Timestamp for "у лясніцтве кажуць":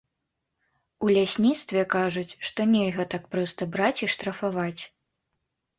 1.07-2.37